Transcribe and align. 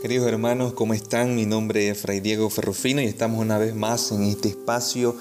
Queridos 0.00 0.28
hermanos, 0.28 0.74
¿cómo 0.74 0.92
están? 0.92 1.34
Mi 1.34 1.46
nombre 1.46 1.88
es 1.88 1.98
Fray 1.98 2.20
Diego 2.20 2.50
Ferrufino 2.50 3.00
y 3.00 3.06
estamos 3.06 3.40
una 3.40 3.56
vez 3.56 3.74
más 3.74 4.12
en 4.12 4.24
este 4.24 4.48
espacio 4.50 5.16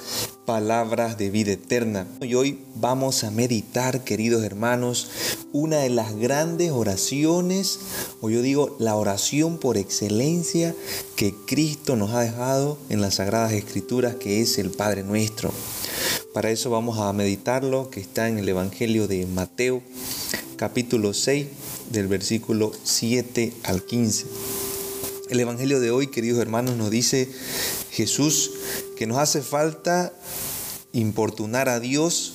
Palabras 0.45 1.17
de 1.17 1.29
Vida 1.29 1.53
Eterna. 1.53 2.05
Y 2.21 2.35
hoy 2.35 2.59
vamos 2.75 3.23
a 3.23 3.31
meditar, 3.31 4.03
queridos 4.03 4.43
hermanos, 4.43 5.09
una 5.53 5.77
de 5.77 5.89
las 5.89 6.17
grandes 6.17 6.71
oraciones, 6.71 7.79
o 8.19 8.29
yo 8.29 8.41
digo 8.41 8.75
la 8.77 8.95
oración 8.95 9.59
por 9.59 9.77
excelencia 9.77 10.75
que 11.15 11.33
Cristo 11.47 11.95
nos 11.95 12.11
ha 12.11 12.19
dejado 12.19 12.77
en 12.89 12.99
las 12.99 13.15
Sagradas 13.15 13.53
Escrituras, 13.53 14.15
que 14.15 14.41
es 14.41 14.57
el 14.57 14.71
Padre 14.71 15.03
Nuestro. 15.03 15.51
Para 16.33 16.51
eso 16.51 16.69
vamos 16.69 16.99
a 16.99 17.13
meditarlo, 17.13 17.89
que 17.89 18.01
está 18.01 18.27
en 18.27 18.39
el 18.39 18.49
Evangelio 18.49 19.07
de 19.07 19.25
Mateo, 19.25 19.81
capítulo 20.57 21.13
6, 21.13 21.47
del 21.91 22.07
versículo 22.07 22.73
7 22.83 23.53
al 23.63 23.83
15. 23.83 24.25
El 25.29 25.39
Evangelio 25.39 25.79
de 25.79 25.89
hoy, 25.89 26.07
queridos 26.07 26.39
hermanos, 26.39 26.75
nos 26.75 26.91
dice 26.91 27.27
Jesús 27.89 28.51
que 28.95 29.07
nos 29.07 29.17
hace 29.17 29.41
falta 29.41 30.13
importunar 30.93 31.67
a 31.67 31.79
Dios 31.79 32.33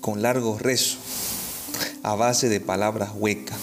con 0.00 0.22
largos 0.22 0.62
rezos, 0.62 0.98
a 2.04 2.14
base 2.14 2.48
de 2.48 2.60
palabras 2.60 3.10
huecas. 3.16 3.58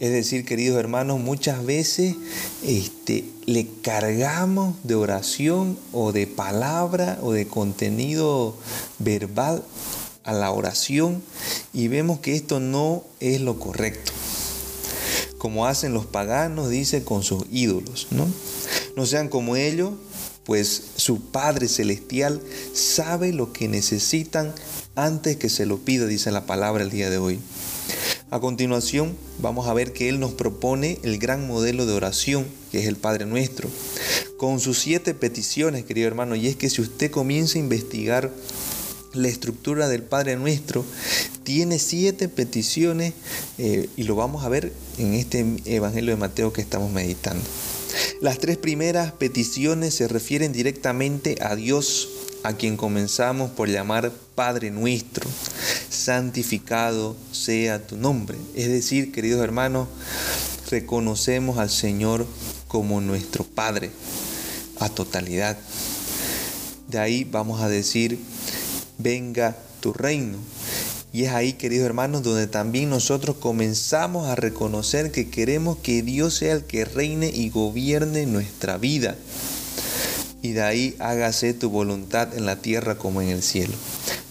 Es 0.00 0.12
decir, 0.12 0.44
queridos 0.44 0.78
hermanos, 0.78 1.18
muchas 1.18 1.64
veces 1.64 2.14
este, 2.62 3.24
le 3.46 3.66
cargamos 3.80 4.74
de 4.82 4.94
oración 4.94 5.78
o 5.90 6.12
de 6.12 6.26
palabra 6.26 7.18
o 7.22 7.32
de 7.32 7.46
contenido 7.46 8.54
verbal 8.98 9.64
a 10.24 10.34
la 10.34 10.50
oración 10.50 11.22
y 11.72 11.88
vemos 11.88 12.20
que 12.20 12.36
esto 12.36 12.60
no 12.60 13.02
es 13.18 13.40
lo 13.40 13.58
correcto 13.58 14.12
como 15.38 15.66
hacen 15.66 15.94
los 15.94 16.06
paganos, 16.06 16.68
dice, 16.68 17.04
con 17.04 17.22
sus 17.22 17.44
ídolos, 17.50 18.08
¿no? 18.10 18.26
No 18.96 19.06
sean 19.06 19.28
como 19.28 19.56
ellos, 19.56 19.94
pues 20.44 20.82
su 20.96 21.20
Padre 21.20 21.68
Celestial 21.68 22.40
sabe 22.72 23.32
lo 23.32 23.52
que 23.52 23.68
necesitan 23.68 24.54
antes 24.94 25.36
que 25.36 25.48
se 25.48 25.66
lo 25.66 25.78
pida, 25.78 26.06
dice 26.06 26.30
la 26.30 26.46
palabra 26.46 26.82
el 26.82 26.90
día 26.90 27.08
de 27.10 27.18
hoy. 27.18 27.38
A 28.30 28.40
continuación, 28.40 29.16
vamos 29.40 29.68
a 29.68 29.74
ver 29.74 29.92
que 29.92 30.08
Él 30.08 30.20
nos 30.20 30.32
propone 30.32 30.98
el 31.02 31.18
gran 31.18 31.46
modelo 31.46 31.86
de 31.86 31.94
oración, 31.94 32.46
que 32.70 32.80
es 32.80 32.86
el 32.86 32.96
Padre 32.96 33.24
Nuestro, 33.24 33.68
con 34.36 34.60
sus 34.60 34.78
siete 34.78 35.14
peticiones, 35.14 35.84
querido 35.84 36.08
hermano, 36.08 36.34
y 36.34 36.46
es 36.46 36.56
que 36.56 36.68
si 36.68 36.82
usted 36.82 37.10
comienza 37.10 37.58
a 37.58 37.62
investigar 37.62 38.32
la 39.14 39.28
estructura 39.28 39.88
del 39.88 40.02
Padre 40.02 40.36
Nuestro 40.36 40.84
tiene 41.48 41.78
siete 41.78 42.28
peticiones 42.28 43.14
eh, 43.56 43.88
y 43.96 44.02
lo 44.02 44.16
vamos 44.16 44.44
a 44.44 44.50
ver 44.50 44.70
en 44.98 45.14
este 45.14 45.46
Evangelio 45.64 46.10
de 46.10 46.20
Mateo 46.20 46.52
que 46.52 46.60
estamos 46.60 46.92
meditando. 46.92 47.42
Las 48.20 48.38
tres 48.38 48.58
primeras 48.58 49.12
peticiones 49.12 49.94
se 49.94 50.08
refieren 50.08 50.52
directamente 50.52 51.38
a 51.40 51.56
Dios, 51.56 52.10
a 52.42 52.52
quien 52.52 52.76
comenzamos 52.76 53.50
por 53.50 53.70
llamar 53.70 54.12
Padre 54.34 54.70
Nuestro. 54.70 55.26
Santificado 55.88 57.16
sea 57.32 57.86
tu 57.86 57.96
nombre. 57.96 58.36
Es 58.54 58.68
decir, 58.68 59.10
queridos 59.10 59.42
hermanos, 59.42 59.88
reconocemos 60.70 61.56
al 61.56 61.70
Señor 61.70 62.26
como 62.66 63.00
nuestro 63.00 63.44
Padre 63.44 63.90
a 64.80 64.90
totalidad. 64.90 65.56
De 66.88 66.98
ahí 66.98 67.24
vamos 67.24 67.62
a 67.62 67.70
decir, 67.70 68.18
venga 68.98 69.56
tu 69.80 69.94
reino. 69.94 70.36
Y 71.12 71.24
es 71.24 71.32
ahí, 71.32 71.54
queridos 71.54 71.86
hermanos, 71.86 72.22
donde 72.22 72.46
también 72.46 72.90
nosotros 72.90 73.36
comenzamos 73.36 74.28
a 74.28 74.34
reconocer 74.34 75.10
que 75.10 75.30
queremos 75.30 75.78
que 75.78 76.02
Dios 76.02 76.34
sea 76.34 76.52
el 76.52 76.64
que 76.64 76.84
reine 76.84 77.30
y 77.32 77.48
gobierne 77.48 78.26
nuestra 78.26 78.76
vida. 78.76 79.16
Y 80.42 80.52
de 80.52 80.62
ahí 80.62 80.96
hágase 80.98 81.54
tu 81.54 81.70
voluntad 81.70 82.36
en 82.36 82.44
la 82.44 82.56
tierra 82.56 82.98
como 82.98 83.22
en 83.22 83.30
el 83.30 83.42
cielo. 83.42 83.74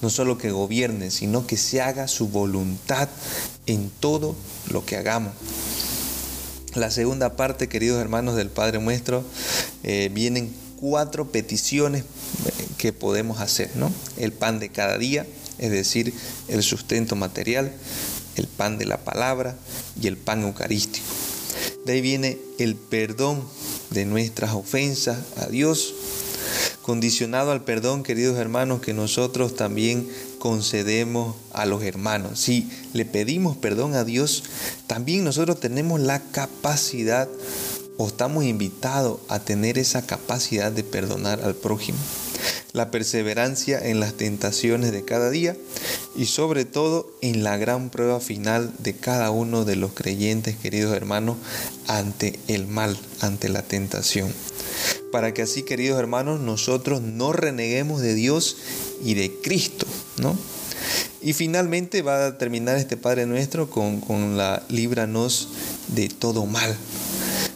No 0.02 0.10
solo 0.10 0.38
que 0.38 0.52
gobierne, 0.52 1.10
sino 1.10 1.48
que 1.48 1.58
se 1.58 1.82
haga 1.82 2.08
su 2.08 2.30
voluntad 2.30 3.10
en 3.66 3.90
todo 4.00 4.36
lo 4.70 4.86
que 4.86 4.98
hagamos. 4.98 5.34
La 6.76 6.92
segunda 6.92 7.36
parte, 7.36 7.68
queridos 7.68 8.00
hermanos 8.00 8.36
del 8.36 8.50
Padre 8.50 8.80
Nuestro, 8.80 9.24
eh, 9.84 10.12
vienen 10.14 10.54
cuatro 10.80 11.32
peticiones 11.32 12.04
que 12.78 12.94
podemos 12.94 13.42
hacer, 13.42 13.72
¿no? 13.76 13.92
El 14.18 14.32
pan 14.32 14.60
de 14.60 14.70
cada 14.70 15.00
día, 15.00 15.26
es 15.60 15.72
decir, 15.72 16.14
el 16.48 16.64
sustento 16.64 17.16
material, 17.16 17.72
el 18.36 18.48
pan 18.48 18.78
de 18.78 18.86
la 18.86 18.98
palabra 18.98 19.56
y 20.00 20.08
el 20.08 20.18
pan 20.18 20.44
eucarístico. 20.44 21.06
De 21.86 21.94
ahí 21.94 22.02
viene 22.02 22.38
el 22.60 22.76
perdón 22.76 23.42
de 23.90 24.06
nuestras 24.06 24.54
ofensas 24.54 25.20
a 25.38 25.48
Dios, 25.48 25.94
condicionado 26.82 27.52
al 27.52 27.64
perdón, 27.64 28.04
queridos 28.04 28.38
hermanos, 28.38 28.82
que 28.82 28.94
nosotros 28.94 29.56
también 29.56 30.08
concedemos 30.40 31.36
a 31.54 31.66
los 31.66 31.84
hermanos. 31.84 32.40
Si 32.40 32.70
le 32.94 33.06
pedimos 33.06 33.58
perdón 33.58 33.96
a 33.96 34.04
Dios, 34.04 34.44
también 34.86 35.24
nosotros 35.24 35.60
tenemos 35.60 36.00
la 36.00 36.22
capacidad 36.32 37.28
o 37.98 38.08
estamos 38.08 38.44
invitados 38.44 39.20
a 39.28 39.40
tener 39.40 39.78
esa 39.78 40.06
capacidad 40.06 40.72
de 40.72 40.84
perdonar 40.84 41.42
al 41.44 41.56
prójimo 41.56 41.98
la 42.74 42.92
perseverancia 42.92 43.80
en 43.80 44.00
las 44.00 44.14
tentaciones 44.14 44.92
de 44.92 45.04
cada 45.04 45.30
día 45.30 45.56
y 46.16 46.26
sobre 46.26 46.66
todo 46.66 47.12
en 47.22 47.44
la 47.44 47.58
gran 47.58 47.90
prueba 47.90 48.20
final 48.20 48.72
de 48.80 48.94
cada 48.94 49.32
uno 49.32 49.66
de 49.66 49.76
los 49.76 49.94
creyentes, 49.94 50.56
queridos 50.58 50.96
hermanos, 50.96 51.38
ante 51.88 52.40
el 52.48 52.68
mal, 52.68 52.98
ante 53.22 53.50
la 53.50 53.62
tentación. 53.62 54.34
Para 55.12 55.34
que 55.34 55.42
así, 55.42 55.64
queridos 55.64 56.00
hermanos, 56.00 56.40
nosotros 56.40 57.02
no 57.02 57.34
reneguemos 57.34 58.02
de 58.02 58.14
Dios 58.14 58.58
y 59.04 59.14
de 59.14 59.34
Cristo, 59.42 59.86
¿no? 60.18 60.38
Y 61.22 61.34
finalmente 61.34 62.02
va 62.02 62.28
a 62.28 62.38
terminar 62.38 62.78
este 62.78 62.98
Padre 62.98 63.26
nuestro 63.26 63.70
con, 63.70 64.02
con 64.02 64.38
la 64.38 64.64
líbranos 64.70 65.50
de 65.88 66.10
todo 66.10 66.46
mal, 66.46 66.76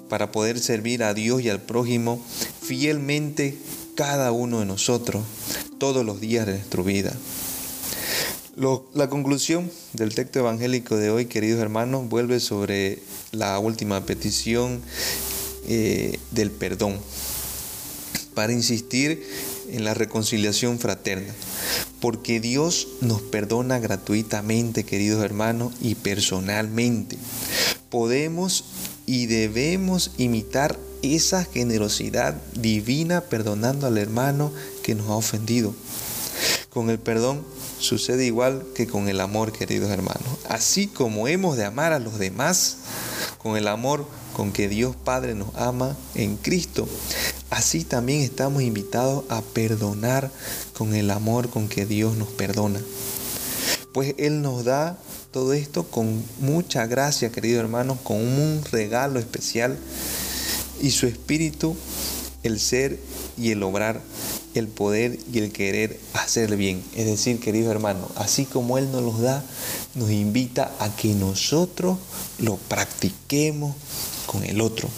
para 0.10 0.32
poder 0.32 0.60
servir 0.60 1.04
a 1.04 1.14
Dios 1.14 1.42
y 1.42 1.50
al 1.50 1.62
prójimo 1.62 2.24
fielmente 2.62 3.58
cada 3.96 4.32
uno 4.32 4.60
de 4.60 4.66
nosotros 4.66 5.24
todos 5.80 6.06
los 6.06 6.22
días 6.22 6.46
de 6.46 6.54
nuestra 6.54 6.84
vida. 6.84 7.14
la 8.94 9.10
conclusión 9.10 9.72
del 9.94 10.14
texto 10.14 10.40
evangélico 10.40 10.96
de 10.96 11.10
hoy, 11.10 11.26
queridos 11.26 11.62
hermanos, 11.62 12.08
vuelve 12.10 12.40
sobre 12.40 13.00
la 13.32 13.58
última 13.60 14.06
petición 14.06 14.82
eh, 15.68 16.20
del 16.32 16.52
perdón, 16.52 17.00
para 18.34 18.54
insistir 18.54 19.24
en 19.72 19.84
la 19.84 19.94
reconciliación 19.94 20.80
fraterna, 20.80 21.34
porque 22.00 22.40
Dios 22.40 22.88
nos 23.02 23.22
perdona 23.22 23.80
gratuitamente, 23.80 24.84
queridos 24.84 25.24
hermanos, 25.24 25.74
y 25.82 25.96
personalmente. 25.96 27.18
Podemos 27.90 28.66
y 29.06 29.26
debemos 29.26 30.12
imitar 30.18 30.78
esa 31.02 31.44
generosidad 31.46 32.36
divina 32.54 33.22
perdonando 33.22 33.88
al 33.88 33.98
hermano 33.98 34.52
que 34.84 34.96
nos 34.96 35.08
ha 35.10 35.16
ofendido. 35.16 35.74
Con 36.70 36.90
el 36.90 37.00
perdón 37.00 37.44
sucede 37.80 38.26
igual 38.26 38.66
que 38.76 38.88
con 38.88 39.10
el 39.10 39.20
amor, 39.20 39.52
queridos 39.52 39.90
hermanos. 39.90 40.38
Así 40.48 40.88
como 40.88 41.28
hemos 41.28 41.58
de 41.58 41.66
amar 41.66 41.94
a 41.94 42.00
los 42.00 42.18
demás, 42.20 42.78
con 43.40 43.58
el 43.58 43.68
amor 43.68 44.06
con 44.34 44.52
que 44.54 44.70
Dios 44.70 44.96
Padre 44.96 45.36
nos 45.36 45.54
ama 45.56 45.98
en 46.16 46.38
Cristo, 46.38 46.88
así 47.50 47.84
también 47.84 48.22
estamos 48.22 48.62
invitados 48.62 49.26
a 49.30 49.42
perdonar 49.42 50.32
con 50.78 50.96
el 50.96 51.12
amor 51.12 51.50
con 51.50 51.68
que 51.68 51.86
Dios 51.86 52.16
nos 52.16 52.30
perdona. 52.30 52.80
Pues 53.94 54.16
Él 54.18 54.42
nos 54.42 54.64
da 54.64 54.98
todo 55.32 55.54
esto 55.54 55.84
con 55.84 56.24
mucha 56.40 56.86
gracia, 56.88 57.32
queridos 57.32 57.62
hermanos, 57.62 57.98
con 58.04 58.18
un 58.18 58.62
regalo 58.72 59.20
especial 59.20 59.78
y 60.82 60.92
su 60.92 61.08
espíritu, 61.08 61.76
el 62.44 62.60
ser 62.60 63.00
y 63.38 63.52
el 63.52 63.64
obrar, 63.64 64.02
el 64.54 64.68
poder 64.68 65.18
y 65.32 65.40
el 65.40 65.52
querer 65.52 66.00
hacer 66.14 66.56
bien. 66.58 66.84
Es 66.96 67.06
decir, 67.06 67.40
querido 67.40 67.72
hermano, 67.72 68.10
así 68.16 68.46
como 68.46 68.78
Él 68.78 68.92
nos 68.92 69.04
los 69.04 69.22
da, 69.22 69.44
nos 69.96 70.12
invita 70.12 70.74
a 70.80 70.96
que 70.96 71.14
nosotros 71.14 71.98
lo 72.40 72.58
practiquemos 72.58 73.76
con 74.26 74.44
el 74.44 74.62
otro. 74.62 74.90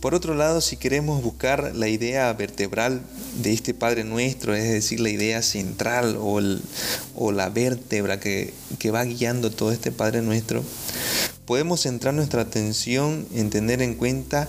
Por 0.00 0.16
otro 0.16 0.34
lado, 0.34 0.60
si 0.60 0.76
queremos 0.76 1.22
buscar 1.22 1.76
la 1.76 1.86
idea 1.86 2.32
vertebral 2.32 3.02
de 3.40 3.52
este 3.52 3.72
Padre 3.72 4.02
Nuestro, 4.02 4.52
es 4.52 4.68
decir, 4.68 4.98
la 4.98 5.10
idea 5.10 5.42
central 5.42 6.18
o, 6.20 6.40
la 7.30 7.48
vértebra 7.50 8.18
que 8.18 8.52
va 8.92 9.04
guiando 9.04 9.52
todo 9.52 9.70
este 9.70 9.92
Padre 9.92 10.20
Nuestro, 10.20 10.64
podemos 11.52 11.82
centrar 11.82 12.14
nuestra 12.14 12.40
atención 12.40 13.26
en 13.34 13.50
tener 13.50 13.82
en 13.82 13.94
cuenta 13.94 14.48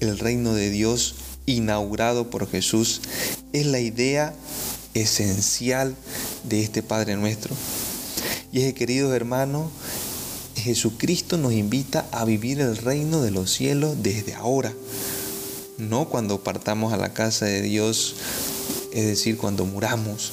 el 0.00 0.18
reino 0.18 0.52
de 0.52 0.68
Dios 0.68 1.14
inaugurado 1.46 2.28
por 2.28 2.46
Jesús. 2.46 3.00
Es 3.54 3.64
la 3.64 3.80
idea 3.80 4.34
esencial 4.92 5.96
de 6.44 6.62
este 6.62 6.82
Padre 6.82 7.16
nuestro. 7.16 7.54
Y 8.52 8.60
es, 8.60 8.74
queridos 8.74 9.14
hermanos, 9.14 9.70
Jesucristo 10.54 11.38
nos 11.38 11.54
invita 11.54 12.04
a 12.12 12.26
vivir 12.26 12.60
el 12.60 12.76
reino 12.76 13.22
de 13.22 13.30
los 13.30 13.50
cielos 13.50 14.02
desde 14.02 14.34
ahora, 14.34 14.74
no 15.78 16.10
cuando 16.10 16.44
partamos 16.44 16.92
a 16.92 16.98
la 16.98 17.14
casa 17.14 17.46
de 17.46 17.62
Dios, 17.62 18.16
es 18.92 19.06
decir, 19.06 19.38
cuando 19.38 19.64
muramos, 19.64 20.32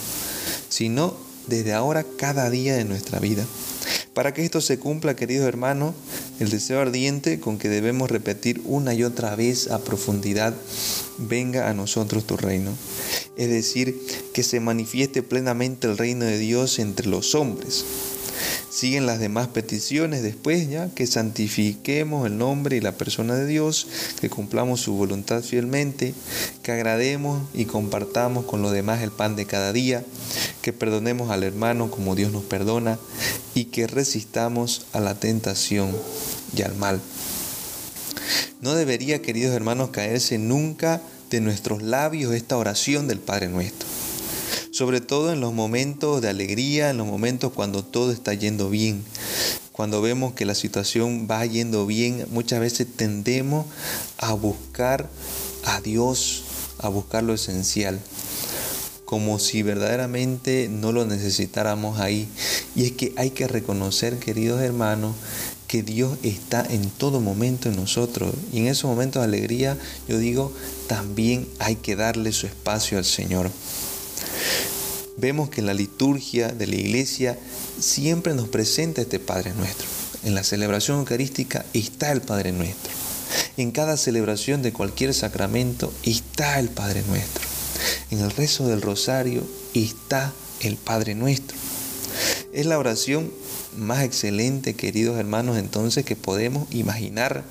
sino 0.68 1.16
desde 1.48 1.72
ahora 1.72 2.06
cada 2.18 2.50
día 2.50 2.76
de 2.76 2.84
nuestra 2.84 3.20
vida. 3.20 3.46
Para 4.20 4.34
que 4.34 4.44
esto 4.44 4.60
se 4.60 4.80
cumpla, 4.80 5.16
queridos 5.16 5.48
hermanos, 5.48 5.96
el 6.42 6.50
deseo 6.50 6.82
ardiente 6.82 7.40
con 7.40 7.58
que 7.58 7.70
debemos 7.70 8.12
repetir 8.12 8.62
una 8.66 8.94
y 8.94 9.06
otra 9.06 9.34
vez 9.34 9.72
a 9.72 9.80
profundidad, 9.80 10.54
venga 11.18 11.70
a 11.70 11.74
nosotros 11.74 12.28
tu 12.28 12.36
reino. 12.36 12.74
Es 13.38 13.48
decir, 13.48 13.98
que 14.34 14.44
se 14.44 14.60
manifieste 14.60 15.24
plenamente 15.24 15.88
el 15.88 15.98
reino 15.98 16.26
de 16.26 16.38
Dios 16.38 16.80
entre 16.80 17.08
los 17.08 17.34
hombres. 17.34 17.86
Siguen 18.70 19.06
las 19.08 19.20
demás 19.20 19.48
peticiones 19.48 20.22
después, 20.22 20.70
ya 20.70 20.90
que 20.90 21.08
santifiquemos 21.08 22.28
el 22.28 22.38
nombre 22.38 22.78
y 22.78 22.82
la 22.82 22.92
persona 22.92 23.36
de 23.36 23.48
Dios, 23.48 23.88
que 24.22 24.30
cumplamos 24.30 24.82
su 24.82 24.94
voluntad 24.94 25.42
fielmente, 25.42 26.14
que 26.62 26.72
agrademos 26.72 27.42
y 27.54 27.66
compartamos 27.66 28.46
con 28.46 28.62
los 28.62 28.72
demás 28.72 29.02
el 29.02 29.12
pan 29.12 29.36
de 29.36 29.46
cada 29.46 29.74
día, 29.74 30.04
que 30.62 30.72
perdonemos 30.72 31.32
al 31.32 31.44
hermano 31.44 31.90
como 31.90 32.16
Dios 32.16 32.32
nos 32.32 32.44
perdona 32.44 33.00
y 33.56 33.66
que 33.66 33.88
resistamos 33.88 34.86
a 34.94 35.00
la 35.00 35.16
tentación 35.16 35.92
y 36.56 36.62
al 36.62 36.76
mal. 36.76 37.02
No 38.62 38.76
debería, 38.76 39.22
queridos 39.22 39.56
hermanos, 39.56 39.90
caerse 39.90 40.38
nunca 40.38 41.02
de 41.32 41.42
nuestros 41.42 41.82
labios 41.82 42.34
esta 42.34 42.58
oración 42.58 43.08
del 43.08 43.20
Padre 43.20 43.48
nuestro. 43.48 43.89
Sobre 44.80 45.02
todo 45.02 45.34
en 45.34 45.42
los 45.42 45.52
momentos 45.52 46.22
de 46.22 46.30
alegría, 46.30 46.90
en 46.90 47.00
los 47.00 47.06
momentos 47.06 47.52
cuando 47.52 47.84
todo 47.84 48.14
está 48.14 48.34
yendo 48.34 48.70
bien. 48.70 49.04
Cuando 49.74 50.02
vemos 50.02 50.32
que 50.36 50.46
la 50.46 50.56
situación 50.56 51.28
va 51.30 51.46
yendo 51.46 51.86
bien, 51.86 52.26
muchas 52.32 52.62
veces 52.62 52.88
tendemos 52.96 53.66
a 54.18 54.32
buscar 54.32 55.10
a 55.66 55.82
Dios, 55.82 56.46
a 56.78 56.88
buscar 56.88 57.26
lo 57.26 57.34
esencial 57.34 58.00
como 59.04 59.38
si 59.40 59.64
verdaderamente 59.64 60.70
no 60.72 60.94
lo 60.94 61.06
necesitáramos 61.06 62.00
ahí. 62.00 62.30
Y 62.74 62.86
es 62.86 62.94
que 62.94 63.12
hay 63.18 63.32
que 63.32 63.50
reconocer, 63.50 64.18
queridos 64.18 64.62
hermanos, 64.62 65.14
que 65.68 65.84
Dios 65.84 66.18
está 66.24 66.66
en 66.66 66.90
todo 66.90 67.20
momento 67.20 67.68
en 67.68 67.76
nosotros. 67.76 68.34
Y 68.54 68.60
en 68.60 68.68
esos 68.68 68.90
momentos 68.90 69.22
de 69.22 69.26
alegría, 69.26 69.78
yo 70.08 70.18
digo, 70.18 70.54
también 70.88 71.50
hay 71.60 71.76
que 71.76 71.98
darle 71.98 72.32
su 72.32 72.48
espacio 72.48 72.98
al 72.98 73.04
Señor. 73.04 73.52
Vemos 75.18 75.50
que 75.50 75.62
en 75.62 75.68
la 75.68 75.74
liturgia 75.74 76.50
de 76.50 76.68
la 76.68 76.76
iglesia 76.76 77.38
siempre 77.80 78.34
nos 78.34 78.48
presenta 78.48 79.02
este 79.02 79.20
Padre 79.20 79.54
nuestro. 79.54 79.88
En 80.24 80.36
la 80.36 80.44
celebración 80.44 81.00
eucarística 81.00 81.66
está 81.74 82.12
el 82.12 82.22
Padre 82.22 82.52
nuestro. 82.52 82.92
En 83.58 83.72
cada 83.72 83.98
celebración 83.98 84.62
de 84.62 84.74
cualquier 84.74 85.14
sacramento 85.14 85.94
está 86.04 86.60
el 86.60 86.70
Padre 86.70 87.04
nuestro 87.08 87.50
en 88.12 88.20
el 88.20 88.32
rezo 88.32 88.68
del 88.68 88.82
rosario 88.82 89.48
está 89.74 90.34
el 90.62 90.78
Padre 90.78 91.16
nuestro. 91.16 91.58
Es 92.54 92.66
la 92.66 92.80
oración 92.80 93.32
más 93.78 94.04
excelente, 94.04 94.76
queridos 94.76 95.18
hermanos, 95.20 95.58
entonces 95.58 96.06
que 96.06 96.16
podemos 96.16 96.68
imaginar. 96.72 97.44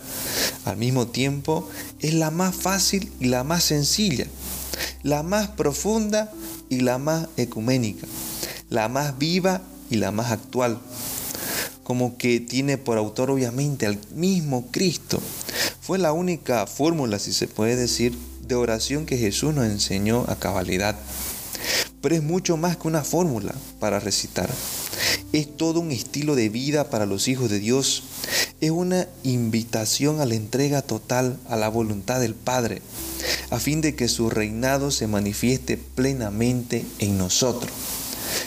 Al 0.64 0.76
mismo 0.76 1.06
tiempo, 1.06 1.68
es 2.00 2.12
la 2.14 2.30
más 2.30 2.54
fácil 2.54 3.10
y 3.20 3.26
la 3.26 3.44
más 3.44 3.64
sencilla, 3.64 4.26
la 5.02 5.22
más 5.22 5.48
profunda 5.48 6.32
y 6.68 6.80
la 6.80 6.98
más 6.98 7.28
ecuménica, 7.36 8.06
la 8.70 8.88
más 8.88 9.18
viva 9.18 9.62
y 9.90 9.96
la 9.96 10.10
más 10.10 10.32
actual. 10.32 10.78
Como 11.82 12.18
que 12.18 12.40
tiene 12.40 12.76
por 12.76 12.98
autor 12.98 13.30
obviamente 13.30 13.86
al 13.86 13.98
mismo 14.14 14.68
Cristo. 14.70 15.20
Fue 15.80 15.98
la 15.98 16.12
única 16.12 16.66
fórmula, 16.66 17.18
si 17.18 17.32
se 17.32 17.48
puede 17.48 17.76
decir, 17.76 18.16
de 18.46 18.54
oración 18.54 19.06
que 19.06 19.16
Jesús 19.16 19.54
nos 19.54 19.66
enseñó 19.66 20.24
a 20.28 20.36
cabalidad. 20.36 20.96
Pero 22.00 22.14
es 22.14 22.22
mucho 22.22 22.56
más 22.56 22.76
que 22.76 22.88
una 22.88 23.02
fórmula 23.02 23.54
para 23.80 24.00
recitar. 24.00 24.50
Es 25.32 25.56
todo 25.56 25.80
un 25.80 25.90
estilo 25.90 26.34
de 26.34 26.48
vida 26.48 26.90
para 26.90 27.06
los 27.06 27.28
hijos 27.28 27.50
de 27.50 27.58
Dios. 27.58 28.04
Es 28.60 28.70
una 28.70 29.06
invitación 29.22 30.20
a 30.20 30.26
la 30.26 30.34
entrega 30.34 30.82
total 30.82 31.38
a 31.48 31.56
la 31.56 31.68
voluntad 31.68 32.20
del 32.20 32.34
Padre, 32.34 32.82
a 33.50 33.58
fin 33.58 33.80
de 33.80 33.94
que 33.94 34.08
su 34.08 34.30
reinado 34.30 34.90
se 34.90 35.06
manifieste 35.06 35.76
plenamente 35.76 36.84
en 36.98 37.18
nosotros. 37.18 37.72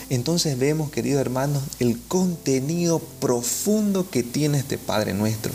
Entonces 0.10 0.58
vemos, 0.60 0.92
queridos 0.92 1.22
hermanos, 1.22 1.64
el 1.80 2.00
contenido 2.08 3.00
profundo 3.00 4.10
que 4.10 4.24
tiene 4.24 4.60
este 4.60 4.78
Padre 4.78 5.14
nuestro. 5.14 5.52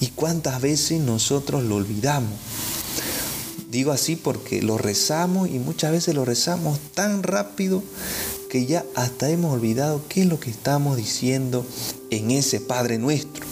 Y 0.00 0.08
cuántas 0.08 0.60
veces 0.60 1.00
nosotros 1.00 1.64
lo 1.64 1.76
olvidamos. 1.76 2.32
Digo 3.70 3.92
así 3.92 4.16
porque 4.16 4.62
lo 4.62 4.78
rezamos 4.78 5.48
y 5.48 5.58
muchas 5.58 5.92
veces 5.92 6.14
lo 6.14 6.24
rezamos 6.24 6.78
tan 6.94 7.22
rápido 7.22 7.82
que 8.48 8.66
ya 8.66 8.84
hasta 8.96 9.30
hemos 9.30 9.54
olvidado 9.54 10.02
qué 10.08 10.22
es 10.22 10.26
lo 10.26 10.40
que 10.40 10.50
estamos 10.50 10.96
diciendo 10.96 11.64
en 12.10 12.32
ese 12.32 12.60
Padre 12.60 12.98
nuestro. 12.98 13.46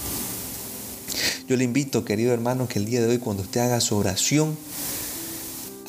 Yo 1.49 1.57
le 1.57 1.65
invito, 1.65 2.05
querido 2.05 2.35
hermano, 2.35 2.69
que 2.69 2.81
el 2.81 2.85
día 2.85 3.01
de 3.01 3.09
hoy 3.09 3.19
cuando 3.19 3.45
usted 3.45 3.61
haga 3.61 3.81
su 3.81 3.97
oración, 3.97 4.57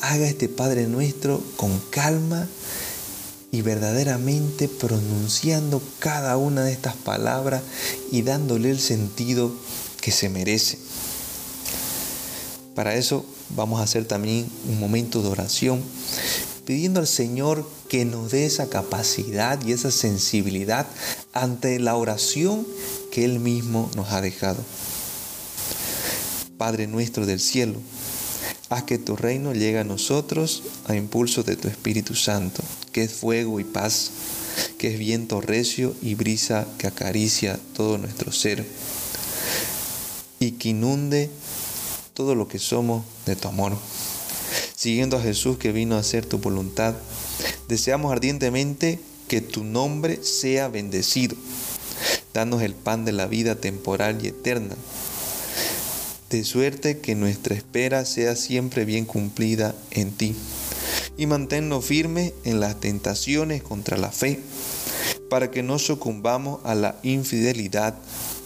haga 0.00 0.26
este 0.26 0.48
Padre 0.48 0.86
nuestro 0.86 1.42
con 1.56 1.78
calma 1.90 2.48
y 3.52 3.62
verdaderamente 3.62 4.68
pronunciando 4.68 5.82
cada 5.98 6.36
una 6.36 6.62
de 6.62 6.72
estas 6.72 6.94
palabras 6.94 7.62
y 8.10 8.22
dándole 8.22 8.70
el 8.70 8.80
sentido 8.80 9.52
que 10.00 10.12
se 10.12 10.28
merece. 10.28 10.78
Para 12.74 12.94
eso 12.94 13.26
vamos 13.50 13.80
a 13.80 13.84
hacer 13.84 14.04
también 14.04 14.48
un 14.68 14.78
momento 14.78 15.22
de 15.22 15.28
oración, 15.28 15.82
pidiendo 16.64 17.00
al 17.00 17.08
Señor 17.08 17.68
que 17.88 18.04
nos 18.04 18.30
dé 18.30 18.46
esa 18.46 18.68
capacidad 18.68 19.60
y 19.66 19.72
esa 19.72 19.90
sensibilidad 19.90 20.86
ante 21.32 21.78
la 21.80 21.96
oración 21.96 22.66
que 23.10 23.24
Él 23.24 23.40
mismo 23.40 23.90
nos 23.96 24.10
ha 24.12 24.20
dejado. 24.20 24.62
Padre 26.56 26.86
nuestro 26.86 27.26
del 27.26 27.40
cielo, 27.40 27.80
haz 28.70 28.84
que 28.84 28.98
tu 28.98 29.16
reino 29.16 29.52
llegue 29.52 29.80
a 29.80 29.84
nosotros 29.84 30.62
a 30.86 30.94
impulso 30.94 31.42
de 31.42 31.56
tu 31.56 31.66
Espíritu 31.66 32.14
Santo, 32.14 32.62
que 32.92 33.02
es 33.02 33.12
fuego 33.12 33.58
y 33.58 33.64
paz, 33.64 34.12
que 34.78 34.92
es 34.92 34.98
viento 34.98 35.40
recio 35.40 35.94
y 36.00 36.14
brisa 36.14 36.66
que 36.78 36.86
acaricia 36.86 37.58
todo 37.74 37.98
nuestro 37.98 38.30
ser, 38.32 38.64
y 40.38 40.52
que 40.52 40.70
inunde 40.70 41.30
todo 42.14 42.36
lo 42.36 42.46
que 42.46 42.60
somos 42.60 43.04
de 43.26 43.34
tu 43.34 43.48
amor. 43.48 43.76
Siguiendo 44.76 45.16
a 45.16 45.22
Jesús 45.22 45.58
que 45.58 45.72
vino 45.72 45.96
a 45.96 46.00
hacer 46.00 46.24
tu 46.24 46.38
voluntad, 46.38 46.94
deseamos 47.68 48.12
ardientemente 48.12 49.00
que 49.26 49.40
tu 49.40 49.64
nombre 49.64 50.22
sea 50.22 50.68
bendecido. 50.68 51.36
Danos 52.32 52.62
el 52.62 52.74
pan 52.74 53.04
de 53.04 53.12
la 53.12 53.26
vida 53.26 53.56
temporal 53.56 54.24
y 54.24 54.28
eterna. 54.28 54.76
De 56.30 56.44
suerte 56.44 57.00
que 57.00 57.16
nuestra 57.16 57.56
espera 57.56 58.04
sea 58.04 58.36
siempre 58.36 58.84
bien 58.84 59.04
cumplida 59.04 59.74
en 59.90 60.12
ti. 60.12 60.36
Y 61.16 61.26
manténnos 61.26 61.84
firmes 61.84 62.32
en 62.44 62.60
las 62.60 62.78
tentaciones 62.78 63.64
contra 63.64 63.96
la 63.96 64.12
fe, 64.12 64.38
para 65.28 65.50
que 65.50 65.64
no 65.64 65.80
sucumbamos 65.80 66.60
a 66.64 66.76
la 66.76 66.96
infidelidad 67.02 67.96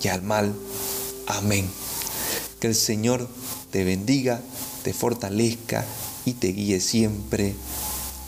y 0.02 0.08
al 0.08 0.22
mal. 0.22 0.54
Amén. 1.26 1.66
Que 2.58 2.68
el 2.68 2.74
Señor 2.74 3.28
te 3.70 3.84
bendiga, 3.84 4.40
te 4.82 4.94
fortalezca 4.94 5.84
y 6.24 6.32
te 6.32 6.48
guíe 6.48 6.80
siempre. 6.80 7.54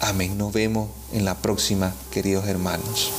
Amén. 0.00 0.36
Nos 0.36 0.52
vemos 0.52 0.90
en 1.14 1.24
la 1.24 1.34
próxima, 1.34 1.94
queridos 2.10 2.46
hermanos. 2.46 3.10